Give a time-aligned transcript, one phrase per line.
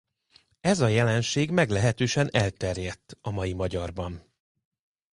[0.59, 4.33] Ez a jelenség meglehetősen elterjedt a mai magyarban.